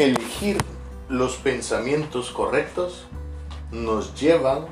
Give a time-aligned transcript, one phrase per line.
[0.00, 0.56] Elegir
[1.10, 3.04] los pensamientos correctos
[3.70, 4.64] nos llevan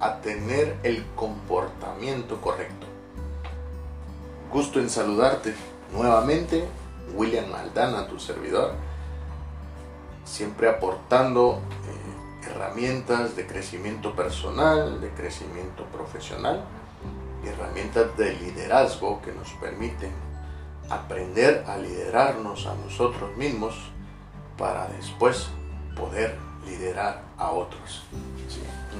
[0.00, 2.86] a tener el comportamiento correcto.
[4.50, 5.54] Gusto en saludarte
[5.92, 6.64] nuevamente,
[7.14, 8.72] William Aldana, tu servidor,
[10.24, 16.64] siempre aportando eh, herramientas de crecimiento personal, de crecimiento profesional,
[17.44, 20.12] herramientas de liderazgo que nos permiten
[20.88, 23.74] aprender a liderarnos a nosotros mismos
[24.58, 25.48] para después
[25.96, 26.36] poder
[26.66, 28.04] liderar a otros.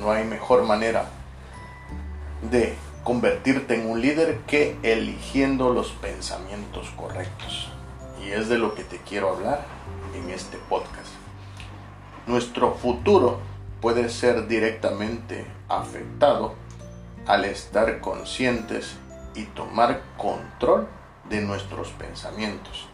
[0.01, 1.07] No hay mejor manera
[2.51, 7.71] de convertirte en un líder que eligiendo los pensamientos correctos.
[8.25, 9.65] Y es de lo que te quiero hablar
[10.15, 11.09] en este podcast.
[12.27, 13.41] Nuestro futuro
[13.81, 16.55] puede ser directamente afectado
[17.27, 18.97] al estar conscientes
[19.35, 20.89] y tomar control
[21.29, 22.89] de nuestros pensamientos.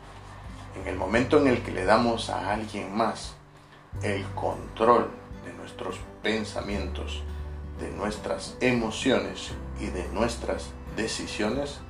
[0.77, 3.35] En el momento en el que le damos a alguien más
[4.03, 5.09] el control
[5.45, 7.23] de nuestros pensamientos,
[7.79, 11.81] de nuestras emociones y de nuestras decisiones,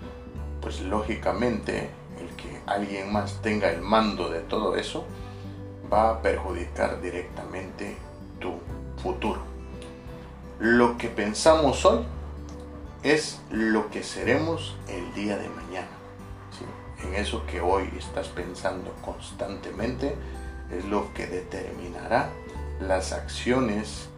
[0.61, 5.05] pues lógicamente el que alguien más tenga el mando de todo eso
[5.93, 7.97] va a perjudicar directamente
[8.41, 8.55] tu
[9.03, 9.43] futuro.
[10.59, 12.05] Lo que pensamos hoy
[13.03, 16.04] es lo que seremos el día de mañana.
[17.05, 20.17] En eso que hoy estás pensando constantemente
[20.71, 22.31] es lo que determinará
[22.81, 24.09] las acciones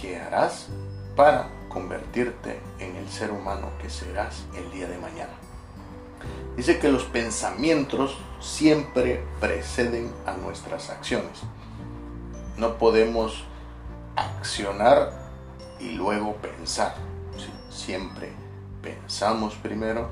[0.00, 0.68] que harás
[1.16, 5.34] para convertirte en el ser humano que serás el día de mañana.
[6.56, 11.42] Dice que los pensamientos siempre preceden a nuestras acciones.
[12.56, 13.44] No podemos
[14.16, 15.12] accionar
[15.78, 16.94] y luego pensar.
[17.70, 18.32] Siempre
[18.82, 20.08] pensamos primero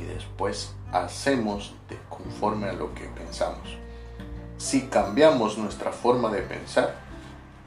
[0.00, 3.76] y después hacemos de conforme a lo que pensamos.
[4.58, 6.96] Si cambiamos nuestra forma de pensar,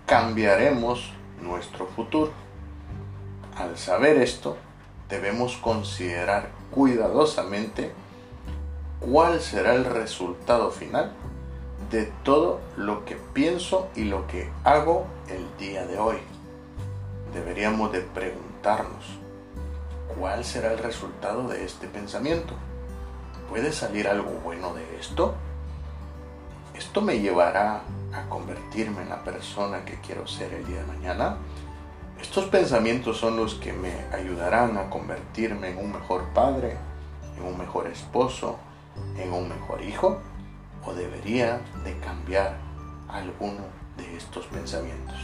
[0.05, 2.31] cambiaremos nuestro futuro.
[3.55, 4.57] Al saber esto,
[5.07, 7.91] debemos considerar cuidadosamente
[8.99, 11.11] cuál será el resultado final
[11.89, 16.17] de todo lo que pienso y lo que hago el día de hoy.
[17.33, 19.05] Deberíamos de preguntarnos,
[20.17, 22.53] ¿cuál será el resultado de este pensamiento?
[23.49, 25.33] ¿Puede salir algo bueno de esto?
[26.75, 27.81] ¿Esto me llevará
[28.13, 31.37] a convertirme en la persona que quiero ser el día de mañana?
[32.21, 36.77] Estos pensamientos son los que me ayudarán a convertirme en un mejor padre,
[37.37, 38.59] en un mejor esposo,
[39.17, 40.19] en un mejor hijo,
[40.85, 42.55] o debería de cambiar
[43.07, 43.63] alguno
[43.97, 45.17] de estos pensamientos.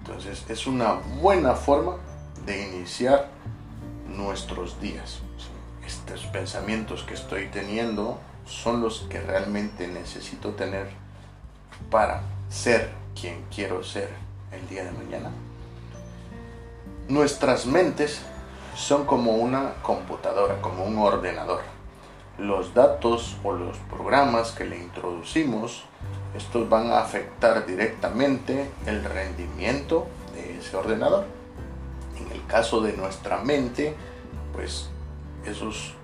[0.00, 1.96] Entonces es una buena forma
[2.44, 3.30] de iniciar
[4.06, 5.23] nuestros días.
[5.94, 10.88] Estos pensamientos que estoy teniendo son los que realmente necesito tener
[11.88, 14.10] para ser quien quiero ser
[14.50, 15.30] el día de mañana.
[17.08, 18.20] Nuestras mentes
[18.76, 21.60] son como una computadora, como un ordenador.
[22.38, 25.84] Los datos o los programas que le introducimos,
[26.36, 31.24] estos van a afectar directamente el rendimiento de ese ordenador.
[32.18, 33.94] En el caso de nuestra mente,
[34.52, 34.88] pues
[35.46, 35.94] esos,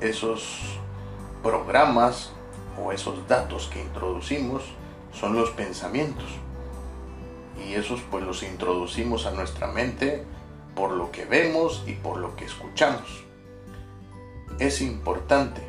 [0.00, 0.78] esos
[1.42, 2.32] programas
[2.82, 4.62] o esos datos que introducimos
[5.12, 6.26] son los pensamientos.
[7.66, 10.24] Y esos pues los introducimos a nuestra mente
[10.74, 13.24] por lo que vemos y por lo que escuchamos.
[14.58, 15.62] Es importante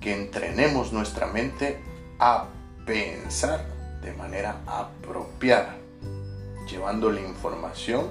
[0.00, 1.80] que entrenemos nuestra mente
[2.18, 2.46] a
[2.84, 3.66] pensar
[4.02, 5.76] de manera apropiada,
[6.70, 8.10] llevando la información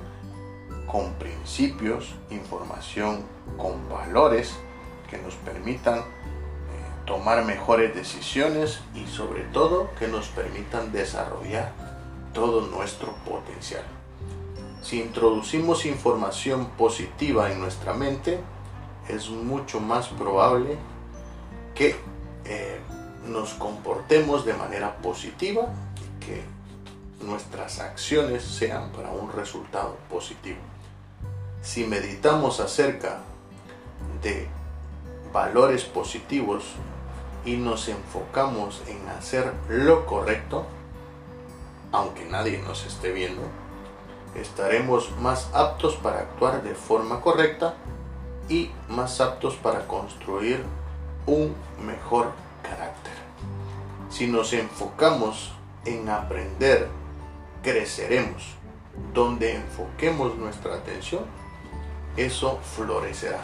[0.87, 3.23] con principios, información
[3.57, 4.55] con valores
[5.09, 6.03] que nos permitan
[7.05, 11.71] tomar mejores decisiones y sobre todo que nos permitan desarrollar
[12.33, 13.83] todo nuestro potencial.
[14.81, 18.39] Si introducimos información positiva en nuestra mente,
[19.07, 20.77] es mucho más probable
[21.73, 21.95] que
[22.45, 22.79] eh,
[23.27, 26.43] nos comportemos de manera positiva y que
[27.25, 30.59] nuestras acciones sean para un resultado positivo.
[31.65, 33.21] Si meditamos acerca
[34.21, 34.47] de
[35.33, 36.63] valores positivos
[37.43, 40.67] y nos enfocamos en hacer lo correcto,
[41.91, 43.41] aunque nadie nos esté viendo,
[44.35, 47.73] estaremos más aptos para actuar de forma correcta
[48.47, 50.63] y más aptos para construir
[51.25, 53.13] un mejor carácter.
[54.11, 55.51] Si nos enfocamos
[55.83, 56.89] en aprender,
[57.63, 58.53] creceremos.
[59.13, 61.25] Donde enfoquemos nuestra atención,
[62.17, 63.39] eso florecerá.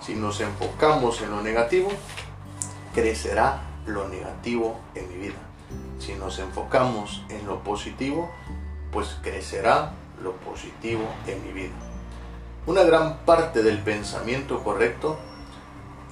[0.00, 1.90] Si nos enfocamos en lo negativo,
[2.94, 5.38] crecerá lo negativo en mi vida.
[5.98, 8.30] Si nos enfocamos en lo positivo,
[8.90, 9.92] pues crecerá
[10.22, 11.74] lo positivo en mi vida.
[12.66, 15.18] Una gran parte del pensamiento correcto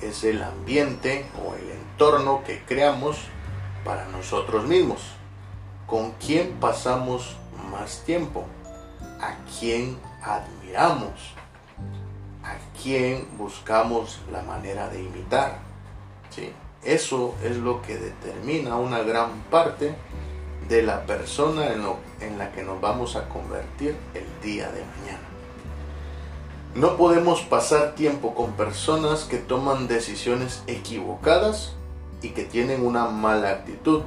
[0.00, 3.18] es el ambiente o el entorno que creamos
[3.84, 5.00] para nosotros mismos.
[5.86, 7.36] ¿Con quién pasamos
[7.70, 8.44] más tiempo?
[9.20, 11.37] ¿A quién admiramos?
[12.78, 15.58] ¿A quién buscamos la manera de imitar?
[16.30, 16.52] ¿Sí?
[16.84, 19.96] Eso es lo que determina una gran parte
[20.68, 21.82] de la persona en,
[22.20, 25.26] en la que nos vamos a convertir el día de mañana.
[26.76, 31.74] No podemos pasar tiempo con personas que toman decisiones equivocadas
[32.22, 34.02] y que tienen una mala actitud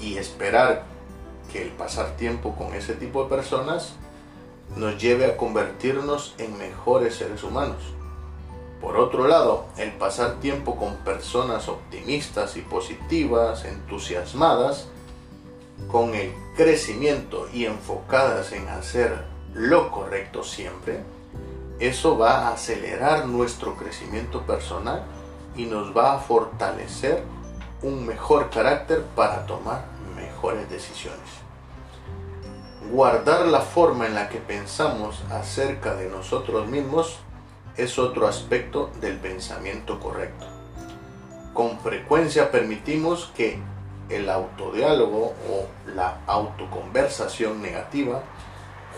[0.00, 0.82] y esperar
[1.52, 3.94] que el pasar tiempo con ese tipo de personas
[4.76, 7.82] nos lleve a convertirnos en mejores seres humanos.
[8.80, 14.88] Por otro lado, el pasar tiempo con personas optimistas y positivas, entusiasmadas,
[15.88, 19.24] con el crecimiento y enfocadas en hacer
[19.54, 21.00] lo correcto siempre,
[21.78, 25.02] eso va a acelerar nuestro crecimiento personal
[25.56, 27.22] y nos va a fortalecer
[27.82, 29.84] un mejor carácter para tomar
[30.16, 31.43] mejores decisiones.
[32.90, 37.18] Guardar la forma en la que pensamos acerca de nosotros mismos
[37.76, 40.46] es otro aspecto del pensamiento correcto.
[41.54, 43.58] Con frecuencia permitimos que
[44.10, 48.22] el autodiálogo o la autoconversación negativa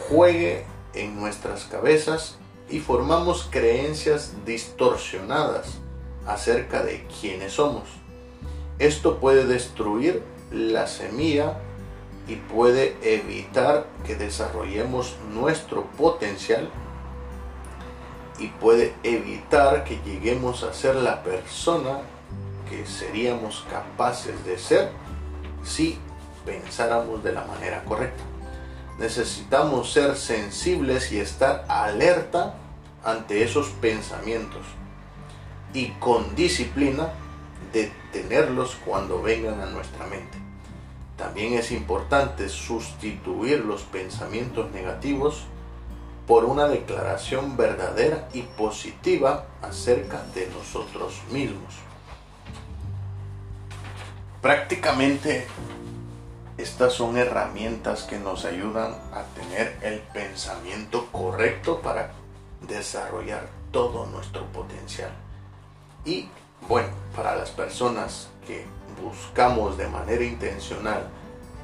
[0.08, 5.78] juegue en nuestras cabezas y formamos creencias distorsionadas
[6.26, 7.84] acerca de quiénes somos.
[8.78, 11.60] Esto puede destruir la semilla
[12.28, 16.68] y puede evitar que desarrollemos nuestro potencial
[18.38, 22.00] y puede evitar que lleguemos a ser la persona
[22.68, 24.90] que seríamos capaces de ser
[25.64, 25.98] si
[26.44, 28.22] pensáramos de la manera correcta.
[28.98, 32.54] Necesitamos ser sensibles y estar alerta
[33.04, 34.62] ante esos pensamientos
[35.72, 37.10] y con disciplina
[37.72, 40.45] detenerlos cuando vengan a nuestra mente.
[41.16, 45.44] También es importante sustituir los pensamientos negativos
[46.26, 51.74] por una declaración verdadera y positiva acerca de nosotros mismos.
[54.42, 55.46] Prácticamente
[56.58, 62.12] estas son herramientas que nos ayudan a tener el pensamiento correcto para
[62.66, 65.10] desarrollar todo nuestro potencial.
[66.04, 66.28] Y
[66.68, 68.64] bueno, para las personas que
[69.02, 71.08] buscamos de manera intencional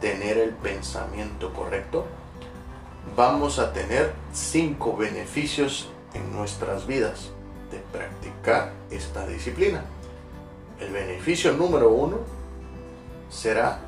[0.01, 2.07] tener el pensamiento correcto,
[3.17, 7.31] vamos a tener cinco beneficios en nuestras vidas
[7.71, 9.85] de practicar esta disciplina.
[10.81, 12.19] El beneficio número uno
[13.31, 13.79] será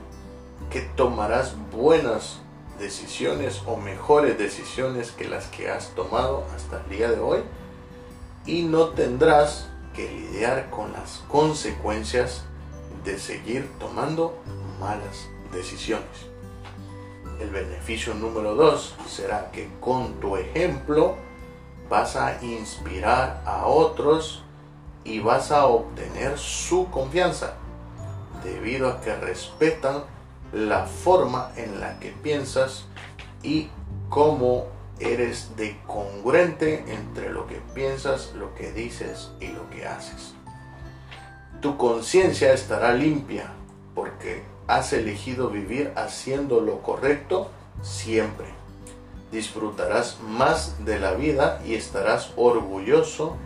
[0.71, 2.41] que tomarás buenas
[2.79, 7.41] decisiones o mejores decisiones que las que has tomado hasta el día de hoy
[8.47, 12.45] y no tendrás que lidiar con las consecuencias
[13.05, 14.37] de seguir tomando
[14.81, 16.27] malas decisiones.
[17.41, 21.17] El beneficio número dos será que con tu ejemplo
[21.89, 24.43] vas a inspirar a otros
[25.05, 27.55] y vas a obtener su confianza
[28.43, 30.05] debido a que respetan
[30.53, 32.87] la forma en la que piensas
[33.43, 33.69] y
[34.09, 34.67] cómo
[35.01, 40.34] eres de congruente entre lo que piensas, lo que dices y lo que haces.
[41.65, 43.51] Tu conciencia estará limpia
[43.95, 48.49] porque has elegido vivir haciendo lo correcto siempre.
[49.33, 53.39] Disfrutarás más de la vida y estarás orgulloso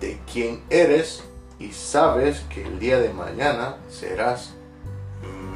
[0.00, 1.22] de quién eres
[1.60, 4.54] y sabes que el día de mañana serás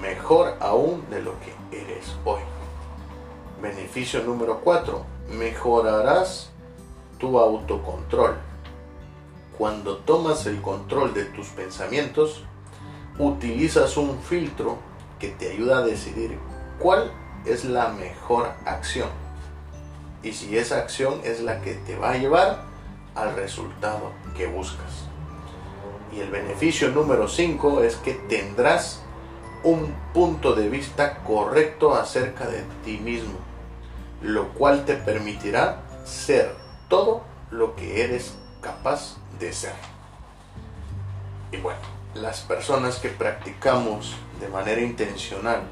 [0.01, 2.43] mejor aún de lo que eres hoy.
[3.61, 5.05] Beneficio número 4.
[5.33, 6.51] Mejorarás
[7.19, 8.46] tu autocontrol.
[9.59, 12.45] Cuando tomas el control de tus pensamientos,
[13.19, 14.79] utilizas un filtro
[15.19, 16.39] que te ayuda a decidir
[16.79, 17.11] cuál
[17.47, 19.09] es la mejor acción
[20.23, 22.65] y si esa acción es la que te va a llevar
[23.15, 25.05] al resultado que buscas.
[26.13, 29.03] Y el beneficio número 5 es que tendrás
[29.63, 33.39] un punto de vista correcto acerca de ti mismo,
[34.21, 36.55] lo cual te permitirá ser
[36.89, 39.75] todo lo que eres capaz de ser.
[41.53, 41.81] Y bueno,
[42.15, 45.63] las personas que practicamos de manera intencional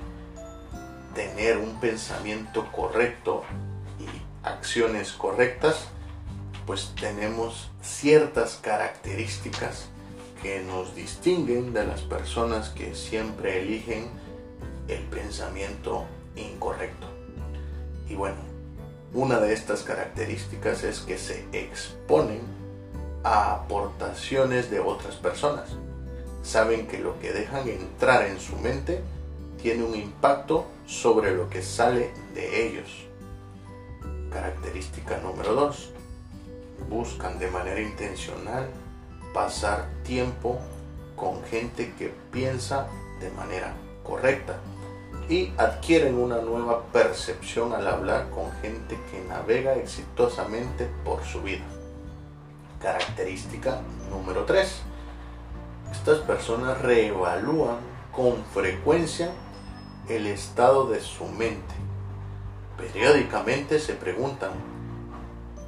[1.15, 3.45] tener un pensamiento correcto
[3.99, 5.89] y acciones correctas,
[6.67, 9.87] pues tenemos ciertas características
[10.43, 14.11] que nos distinguen de las personas que siempre eligen
[14.89, 16.05] el pensamiento
[16.37, 17.07] incorrecto.
[18.09, 18.37] Y bueno,
[19.15, 22.64] una de estas características es que se exponen
[23.25, 25.71] a aportaciones de otras personas.
[26.43, 29.03] Saben que lo que dejan entrar en su mente
[29.61, 33.07] tiene un impacto sobre lo que sale de ellos.
[34.31, 35.93] Característica número 2.
[36.91, 38.69] Buscan de manera intencional
[39.33, 40.59] pasar tiempo
[41.17, 42.89] con gente que piensa
[43.21, 44.57] de manera correcta
[45.29, 51.65] y adquieren una nueva percepción al hablar con gente que navega exitosamente por su vida.
[52.85, 54.83] Característica número 3.
[55.91, 57.79] Estas personas reevalúan
[58.13, 59.33] con frecuencia
[60.07, 61.75] el estado de su mente.
[62.77, 64.51] Periódicamente se preguntan,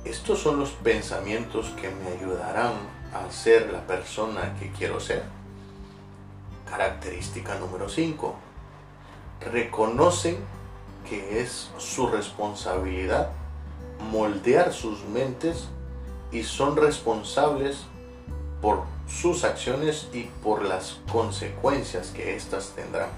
[0.04, 2.74] ¿estos son los pensamientos que me ayudarán
[3.14, 5.22] a ser la persona que quiero ser?
[6.68, 8.34] Característica número 5.
[9.40, 10.36] Reconocen
[11.08, 13.30] que es su responsabilidad
[14.10, 15.70] moldear sus mentes
[16.36, 17.78] y son responsables
[18.60, 23.08] por sus acciones y por las consecuencias que éstas tendrán.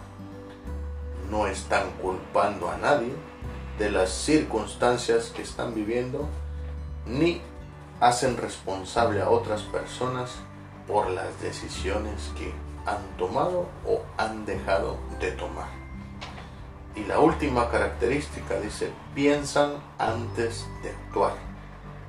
[1.29, 3.13] No están culpando a nadie
[3.77, 6.29] de las circunstancias que están viviendo,
[7.07, 7.43] ni
[7.99, 10.31] hacen responsable a otras personas
[10.87, 12.53] por las decisiones que
[12.87, 15.71] han tomado o han dejado de tomar.
[16.95, 21.48] Y la última característica dice, piensan antes de actuar.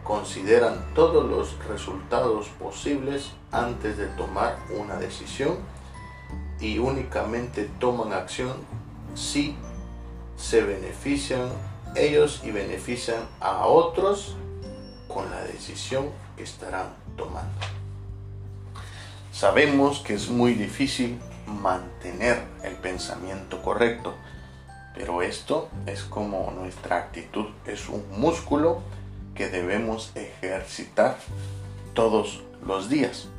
[0.09, 5.59] Consideran todos los resultados posibles antes de tomar una decisión
[6.59, 8.55] y únicamente toman acción
[9.13, 9.55] si
[10.35, 11.49] se benefician
[11.95, 14.35] ellos y benefician a otros
[15.07, 17.59] con la decisión que estarán tomando.
[19.31, 24.15] Sabemos que es muy difícil mantener el pensamiento correcto,
[24.95, 28.81] pero esto es como nuestra actitud, es un músculo
[29.39, 31.15] que debemos ejercitar
[31.93, 33.29] todos los días.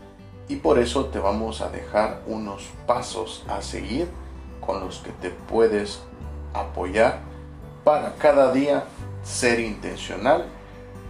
[0.49, 4.09] Y por eso te vamos a dejar unos pasos a seguir
[4.62, 6.00] con los que te puedes
[6.54, 7.19] apoyar
[7.85, 8.85] para cada día
[9.23, 10.47] ser intencional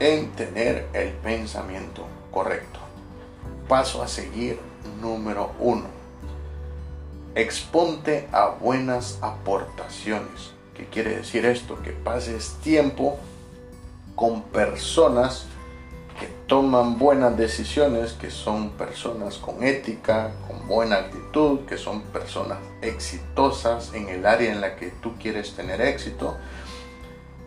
[0.00, 2.80] en tener el pensamiento correcto.
[3.68, 4.58] Paso a seguir
[5.00, 5.86] número uno.
[7.36, 10.50] Exponte a buenas aportaciones.
[10.74, 11.80] ¿Qué quiere decir esto?
[11.80, 13.20] Que pases tiempo
[14.20, 15.46] con personas
[16.20, 22.58] que toman buenas decisiones, que son personas con ética, con buena actitud, que son personas
[22.82, 26.36] exitosas en el área en la que tú quieres tener éxito.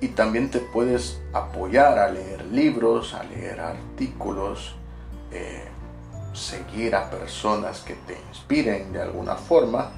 [0.02, 4.74] Y también te puedes apoyar a leer libros, a leer artículos,
[5.32, 5.68] eh,
[6.34, 9.92] seguir a personas que te inspiren de alguna forma,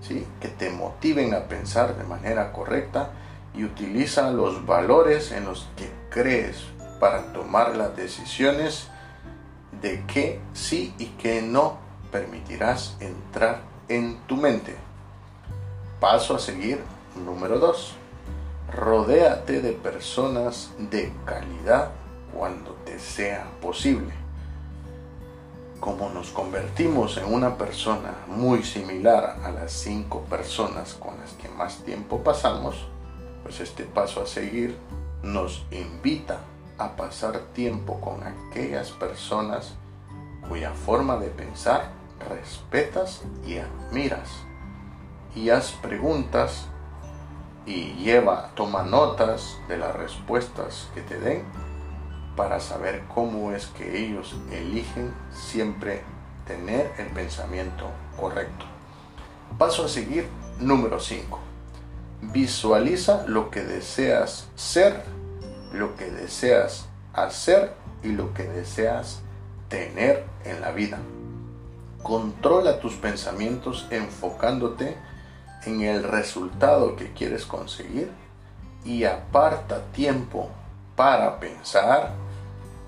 [0.00, 0.24] ¿sí?
[0.40, 3.14] que te motiven a pensar de manera correcta
[3.54, 6.64] y utiliza los valores en los que crees
[6.98, 8.88] para tomar las decisiones
[9.80, 11.78] de qué sí y qué no
[12.12, 14.76] permitirás entrar en tu mente.
[15.98, 16.80] Paso a seguir
[17.24, 17.94] número 2.
[18.72, 21.90] Rodéate de personas de calidad
[22.32, 24.14] cuando te sea posible.
[25.80, 31.48] Como nos convertimos en una persona muy similar a las cinco personas con las que
[31.48, 32.86] más tiempo pasamos,
[33.50, 34.78] pues este paso a seguir
[35.24, 36.38] nos invita
[36.78, 39.74] a pasar tiempo con aquellas personas
[40.48, 41.90] cuya forma de pensar
[42.28, 44.28] respetas y admiras.
[45.34, 46.68] Y haz preguntas
[47.66, 51.42] y lleva, toma notas de las respuestas que te den
[52.36, 56.04] para saber cómo es que ellos eligen siempre
[56.46, 58.64] tener el pensamiento correcto.
[59.58, 60.28] Paso a seguir
[60.60, 61.49] número 5.
[62.22, 65.02] Visualiza lo que deseas ser
[65.72, 67.72] lo que deseas hacer
[68.02, 69.20] y lo que deseas
[69.68, 70.98] tener en la vida.
[72.02, 74.96] Controla tus pensamientos enfocándote
[75.64, 78.10] en el resultado que quieres conseguir
[78.84, 80.48] y aparta tiempo
[80.96, 82.12] para pensar,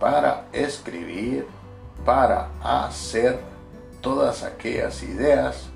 [0.01, 1.47] para escribir,
[2.05, 3.39] para hacer
[4.01, 5.69] todas aquellas ideas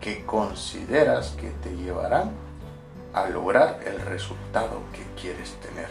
[0.00, 2.32] que consideras que te llevarán
[3.12, 5.88] a lograr el resultado que quieres tener.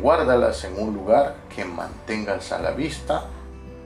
[0.00, 3.24] Guárdalas en un lugar que mantengas a la vista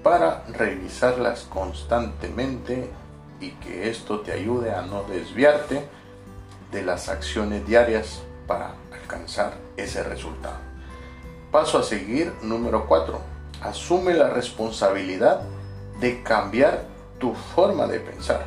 [0.02, 2.90] para revisarlas constantemente
[3.40, 5.86] y que esto te ayude a no desviarte
[6.70, 10.56] de las acciones diarias para alcanzar ese resultado.
[11.50, 13.18] Paso a seguir número 4.
[13.62, 15.42] Asume la responsabilidad
[16.00, 16.84] de cambiar
[17.18, 18.46] tu forma de pensar.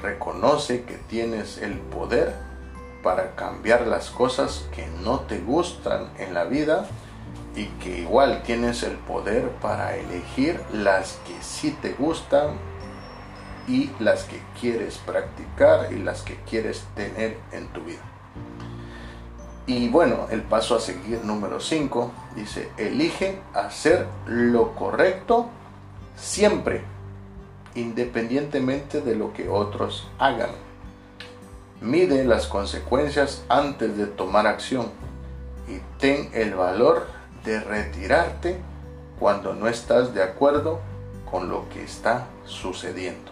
[0.00, 2.49] Reconoce que tienes el poder
[3.02, 6.86] para cambiar las cosas que no te gustan en la vida
[7.56, 12.50] y que igual tienes el poder para elegir las que sí te gustan
[13.66, 18.02] y las que quieres practicar y las que quieres tener en tu vida.
[19.66, 25.48] Y bueno, el paso a seguir número 5 dice, elige hacer lo correcto
[26.16, 26.82] siempre,
[27.74, 30.50] independientemente de lo que otros hagan.
[31.80, 34.88] Mide las consecuencias antes de tomar acción
[35.66, 37.06] y ten el valor
[37.44, 38.60] de retirarte
[39.18, 40.80] cuando no estás de acuerdo
[41.30, 43.30] con lo que está sucediendo.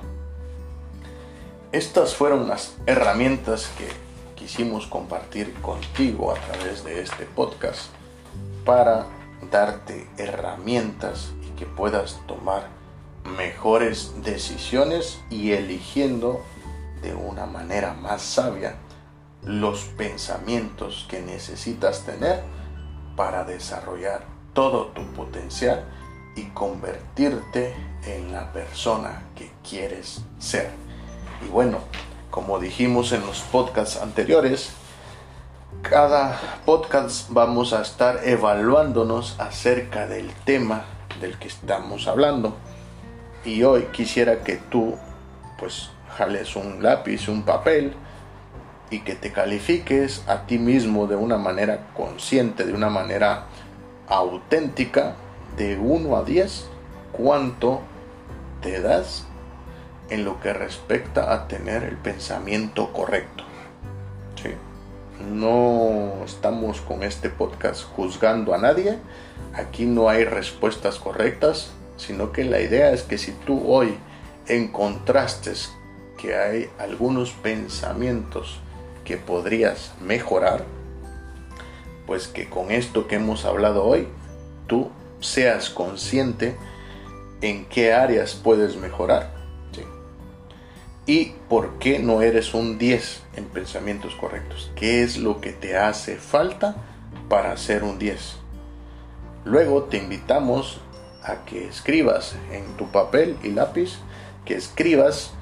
[1.73, 3.89] Estas fueron las herramientas que
[4.35, 7.91] quisimos compartir contigo a través de este podcast
[8.65, 9.07] para
[9.51, 12.69] darte herramientas y que puedas tomar
[13.37, 16.43] mejores decisiones y eligiendo
[17.03, 18.77] de una manera más sabia
[19.43, 22.43] los pensamientos que necesitas tener
[23.17, 25.85] para desarrollar todo tu potencial
[26.37, 27.75] y convertirte
[28.07, 30.71] en la persona que quieres ser.
[31.45, 31.79] Y bueno,
[32.31, 34.71] como dijimos en los podcasts anteriores,
[35.83, 40.85] cada podcast vamos a estar evaluándonos acerca del tema
[41.21, 42.57] del que estamos hablando.
[43.45, 44.97] Y hoy quisiera que tú
[45.59, 47.95] pues jales un lápiz, un papel
[48.91, 53.45] y que te califiques a ti mismo de una manera consciente, de una manera
[54.09, 55.15] auténtica,
[55.57, 56.69] de 1 a 10,
[57.13, 57.83] cuánto
[58.63, 59.27] te das
[60.11, 63.45] en lo que respecta a tener el pensamiento correcto.
[65.33, 68.99] No estamos con este podcast juzgando a nadie,
[69.55, 73.99] aquí no hay respuestas correctas, sino que la idea es que si tú hoy
[74.47, 75.53] encontraste
[76.19, 78.61] que hay algunos pensamientos
[79.07, 80.65] que podrías mejorar,
[82.07, 84.07] pues que con esto que hemos hablado hoy,
[84.67, 86.57] tú seas consciente
[87.41, 89.39] en qué áreas puedes mejorar
[91.09, 94.71] y por qué no eres un 10 en pensamientos correctos.
[94.77, 96.77] ¿Qué es lo que te hace falta
[97.31, 98.37] para ser un 10?
[99.47, 100.83] Luego te invitamos
[101.23, 103.97] a que escribas en tu papel y lápiz,
[104.45, 105.33] que escribas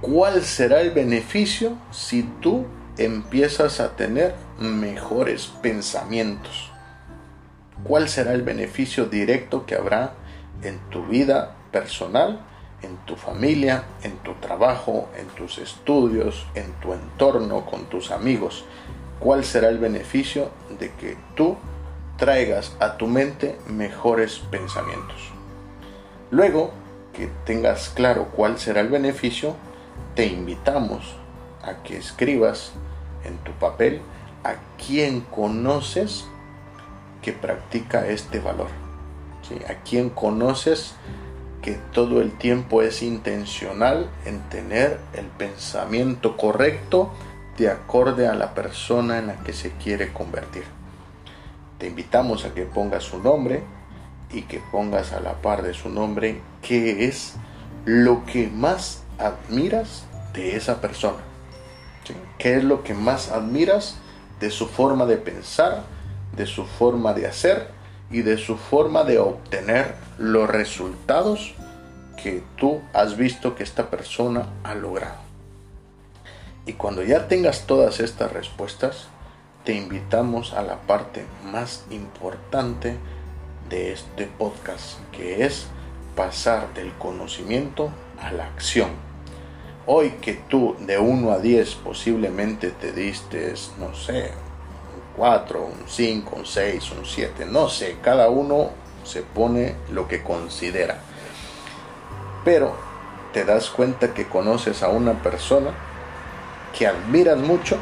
[0.00, 6.70] cuál será el beneficio si tú empiezas a tener mejores pensamientos.
[7.84, 10.14] ¿Cuál será el beneficio directo que habrá
[10.62, 12.40] en tu vida personal
[12.82, 18.64] en tu familia, en tu trabajo, en tus estudios, en tu entorno, con tus amigos.
[19.18, 21.56] ¿Cuál será el beneficio de que tú
[22.16, 25.32] traigas a tu mente mejores pensamientos?
[26.30, 26.70] Luego
[27.12, 29.56] que tengas claro cuál será el beneficio,
[30.18, 31.14] te invitamos
[31.62, 32.72] a que escribas
[33.24, 34.00] en tu papel
[34.42, 36.26] a quien conoces
[37.22, 38.66] que practica este valor.
[39.68, 40.96] A quien conoces
[41.62, 47.12] que todo el tiempo es intencional en tener el pensamiento correcto
[47.56, 50.64] de acorde a la persona en la que se quiere convertir.
[51.78, 53.62] Te invitamos a que pongas su nombre
[54.32, 57.36] y que pongas a la par de su nombre qué es
[57.84, 61.18] lo que más admiras de esa persona.
[62.38, 63.96] ¿Qué es lo que más admiras
[64.40, 65.82] de su forma de pensar,
[66.36, 67.68] de su forma de hacer
[68.10, 71.54] y de su forma de obtener los resultados
[72.22, 75.18] que tú has visto que esta persona ha logrado.
[76.66, 79.08] Y cuando ya tengas todas estas respuestas,
[79.64, 82.96] te invitamos a la parte más importante
[83.68, 85.66] de este podcast, que es
[86.16, 89.07] pasar del conocimiento a la acción.
[89.90, 94.32] Hoy que tú de 1 a 10 posiblemente te diste, no sé,
[95.16, 98.68] 4, un 5, un 6, un 7, no sé, cada uno
[99.02, 101.00] se pone lo que considera.
[102.44, 102.74] Pero
[103.32, 105.70] te das cuenta que conoces a una persona
[106.78, 107.78] que admiras mucho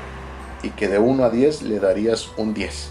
[0.62, 2.88] y que de 1 a 10 le darías un 10.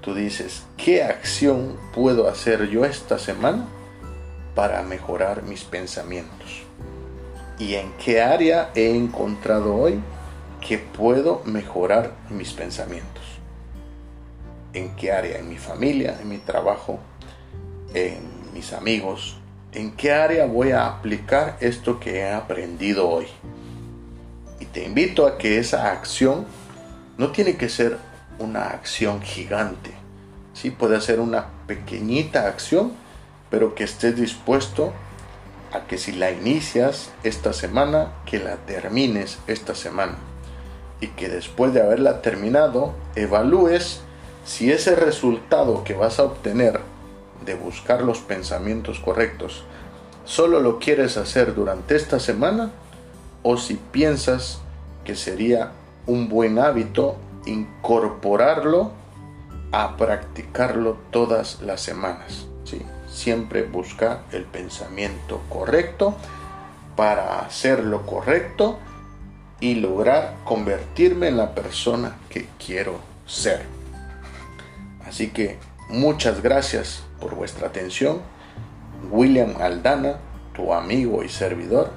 [0.00, 3.66] Tú dices, ¿qué acción puedo hacer yo esta semana
[4.54, 6.62] para mejorar mis pensamientos?
[7.62, 10.00] ¿Y en qué área he encontrado hoy
[10.66, 13.22] que puedo mejorar mis pensamientos.
[14.72, 15.38] ¿En qué área?
[15.38, 16.98] En mi familia, en mi trabajo,
[17.94, 18.18] en
[18.52, 19.36] mis amigos.
[19.70, 23.26] ¿En qué área voy a aplicar esto que he aprendido hoy?
[24.58, 26.46] Y te invito a que esa acción
[27.16, 27.96] no tiene que ser
[28.40, 29.92] una acción gigante.
[30.52, 32.92] Sí, puede ser una pequeñita acción,
[33.50, 35.11] pero que estés dispuesto a
[35.80, 40.16] que si la inicias esta semana, que la termines esta semana.
[41.00, 44.00] Y que después de haberla terminado, evalúes
[44.44, 46.80] si ese resultado que vas a obtener
[47.44, 49.64] de buscar los pensamientos correctos
[50.24, 52.70] solo lo quieres hacer durante esta semana
[53.42, 54.60] o si piensas
[55.04, 55.72] que sería
[56.06, 58.92] un buen hábito incorporarlo
[59.72, 62.46] a practicarlo todas las semanas.
[63.12, 66.16] Siempre busca el pensamiento correcto
[66.96, 68.78] para hacer lo correcto
[69.60, 73.62] y lograr convertirme en la persona que quiero ser.
[75.06, 78.20] Así que muchas gracias por vuestra atención.
[79.10, 80.16] William Aldana,
[80.54, 81.90] tu amigo y servidor.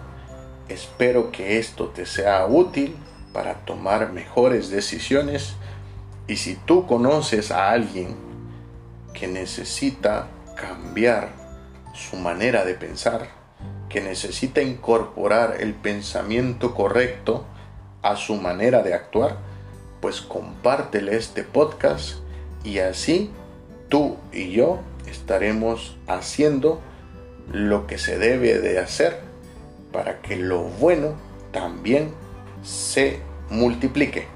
[0.68, 2.96] Espero que esto te sea útil
[3.32, 5.56] para tomar mejores decisiones
[6.28, 8.16] y si tú conoces a alguien
[9.14, 11.30] que necesita cambiar
[11.94, 13.28] su manera de pensar,
[13.90, 17.46] que necesita incorporar el pensamiento correcto
[18.02, 19.38] a su manera de actuar,
[20.02, 22.18] pues compártele este podcast
[22.64, 23.32] y así
[23.90, 26.82] tú y yo estaremos haciendo
[27.52, 29.22] lo que se debe de hacer
[29.92, 31.14] para que lo bueno
[31.52, 32.12] también
[32.64, 34.28] se multiplique.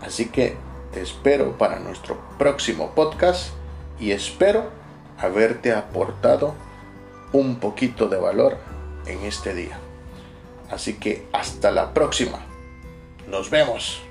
[0.00, 0.56] Así que
[0.92, 3.52] te espero para nuestro próximo podcast
[4.00, 4.79] y espero
[5.20, 6.54] haberte aportado
[7.32, 8.58] un poquito de valor
[9.06, 9.78] en este día.
[10.70, 12.38] Así que hasta la próxima.
[13.28, 14.02] Nos vemos.